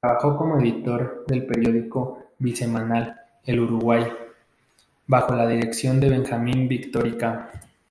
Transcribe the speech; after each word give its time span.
Trabajó 0.00 0.36
como 0.36 0.56
editor 0.60 1.24
del 1.26 1.44
periódico 1.44 2.26
bisemanal 2.38 3.18
"El 3.44 3.58
Uruguay", 3.58 4.06
bajo 5.08 5.34
la 5.34 5.48
dirección 5.48 5.98
de 5.98 6.10
Benjamín 6.10 6.68
Victorica. 6.68 7.50